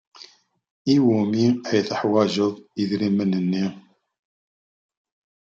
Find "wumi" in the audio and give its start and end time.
1.03-1.45